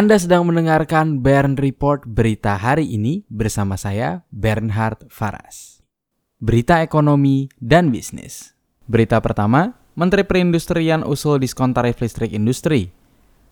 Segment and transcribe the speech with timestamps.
[0.00, 5.84] Anda sedang mendengarkan Bern Report berita hari ini bersama saya Bernhard Faras.
[6.40, 8.56] Berita ekonomi dan bisnis.
[8.88, 12.88] Berita pertama, Menteri Perindustrian usul diskon tarif listrik industri.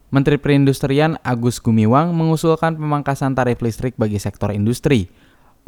[0.09, 5.13] Menteri Perindustrian Agus Gumiwang mengusulkan pemangkasan tarif listrik bagi sektor industri.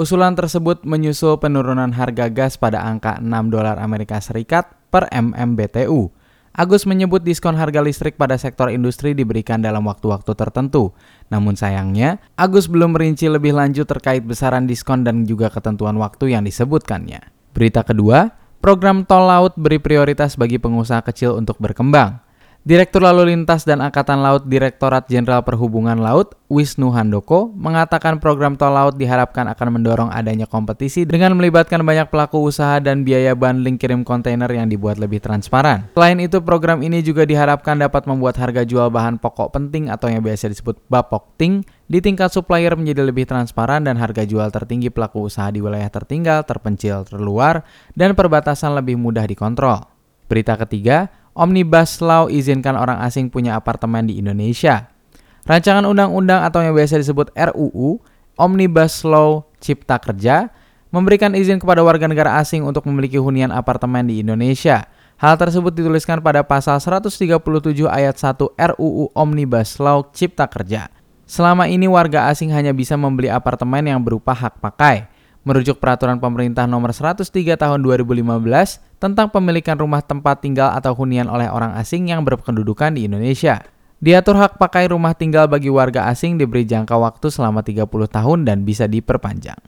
[0.00, 6.19] Usulan tersebut menyusul penurunan harga gas pada angka 6 dolar Amerika Serikat per MMBTU
[6.50, 10.90] Agus menyebut diskon harga listrik pada sektor industri diberikan dalam waktu-waktu tertentu.
[11.30, 16.42] Namun sayangnya, Agus belum merinci lebih lanjut terkait besaran diskon dan juga ketentuan waktu yang
[16.42, 17.22] disebutkannya.
[17.54, 22.18] Berita kedua, program tol laut beri prioritas bagi pengusaha kecil untuk berkembang.
[22.60, 28.76] Direktur Lalu Lintas dan Angkatan Laut Direktorat Jenderal Perhubungan Laut, Wisnu Handoko, mengatakan program tol
[28.76, 34.04] laut diharapkan akan mendorong adanya kompetisi dengan melibatkan banyak pelaku usaha dan biaya bundling kirim
[34.04, 35.88] kontainer yang dibuat lebih transparan.
[35.96, 40.20] Selain itu, program ini juga diharapkan dapat membuat harga jual bahan pokok penting atau yang
[40.20, 45.48] biasa disebut bapokting di tingkat supplier menjadi lebih transparan dan harga jual tertinggi pelaku usaha
[45.48, 47.64] di wilayah tertinggal, terpencil, terluar,
[47.96, 49.80] dan perbatasan lebih mudah dikontrol.
[50.30, 54.90] Berita ketiga, Omnibus Law izinkan orang asing punya apartemen di Indonesia.
[55.46, 58.02] Rancangan undang-undang atau yang biasa disebut RUU,
[58.36, 60.50] Omnibus Law Cipta Kerja,
[60.90, 64.90] memberikan izin kepada warga negara asing untuk memiliki hunian apartemen di Indonesia.
[65.20, 67.28] Hal tersebut dituliskan pada pasal 137
[67.86, 70.88] ayat 1 RUU Omnibus Law Cipta Kerja.
[71.30, 75.06] Selama ini warga asing hanya bisa membeli apartemen yang berupa hak pakai.
[75.40, 78.20] Merujuk peraturan pemerintah nomor 103 tahun 2015
[79.00, 83.64] tentang pemilikan rumah tempat tinggal atau hunian oleh orang asing yang berkedudukan di Indonesia.
[84.00, 88.68] Diatur hak pakai rumah tinggal bagi warga asing diberi jangka waktu selama 30 tahun dan
[88.68, 89.60] bisa diperpanjang.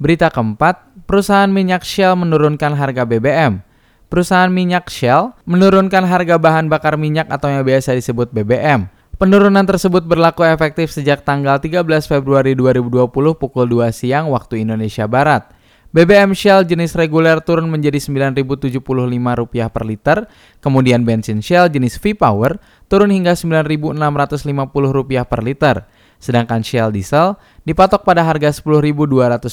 [0.00, 3.60] Berita keempat, perusahaan minyak Shell menurunkan harga BBM.
[4.08, 8.88] Perusahaan minyak Shell menurunkan harga bahan bakar minyak atau yang biasa disebut BBM.
[9.18, 15.50] Penurunan tersebut berlaku efektif sejak tanggal 13 Februari 2020 pukul 2 siang waktu Indonesia Barat.
[15.90, 20.30] BBM Shell jenis reguler turun menjadi Rp9.075 per liter,
[20.62, 25.90] kemudian bensin Shell jenis V-Power turun hingga Rp9.650 per liter,
[26.22, 27.34] sedangkan Shell Diesel
[27.66, 29.50] dipatok pada harga Rp10.225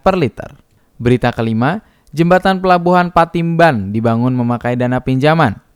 [0.00, 0.56] per liter.
[0.96, 1.84] Berita kelima,
[2.16, 5.67] jembatan pelabuhan Patimban dibangun memakai dana pinjaman.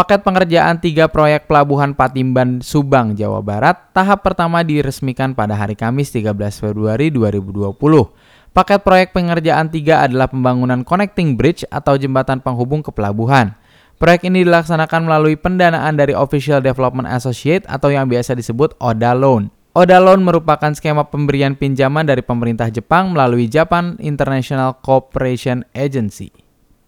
[0.00, 6.08] Paket pengerjaan tiga proyek pelabuhan Patimban Subang, Jawa Barat, tahap pertama diresmikan pada hari Kamis
[6.08, 7.76] 13 Februari 2020.
[8.56, 13.52] Paket proyek pengerjaan tiga adalah pembangunan connecting bridge atau jembatan penghubung ke pelabuhan.
[14.00, 19.52] Proyek ini dilaksanakan melalui pendanaan dari Official Development Associate atau yang biasa disebut ODA Loan.
[19.76, 26.32] ODA Loan merupakan skema pemberian pinjaman dari pemerintah Jepang melalui Japan International Cooperation Agency.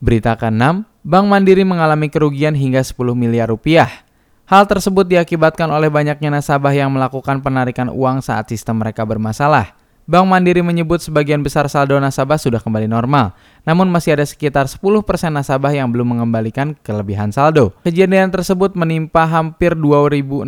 [0.01, 4.07] Berita ke-6, Bank Mandiri mengalami kerugian hingga 10 miliar rupiah.
[4.47, 9.75] Hal tersebut diakibatkan oleh banyaknya nasabah yang melakukan penarikan uang saat sistem mereka bermasalah.
[10.07, 13.35] Bank Mandiri menyebut sebagian besar saldo nasabah sudah kembali normal,
[13.67, 14.79] namun masih ada sekitar 10%
[15.35, 17.75] nasabah yang belum mengembalikan kelebihan saldo.
[17.83, 20.47] Kejadian tersebut menimpa hampir 2.600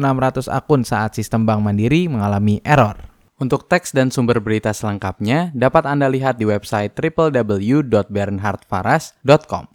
[0.55, 2.95] akun saat sistem Bank Mandiri mengalami error.
[3.43, 9.75] Untuk teks dan sumber berita selengkapnya dapat Anda lihat di website www.bernhardfaras.com.